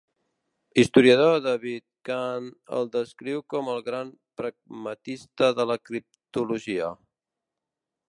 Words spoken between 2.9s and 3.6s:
descriu